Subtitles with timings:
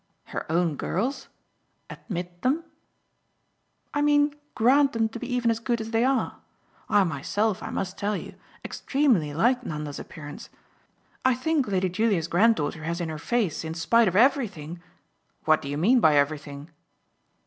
[0.25, 1.27] "Her own girl's?
[1.87, 2.63] 'Admit' them?"
[3.93, 6.37] "I mean grant them to be even as good as they are.
[6.89, 8.33] I myself, I must tell you,
[8.65, 10.49] extremely like Nanda's appearance.
[11.23, 14.81] I think Lady Julia's granddaughter has in her face, in spite of everything!"
[15.45, 16.71] "What do you mean by everything?"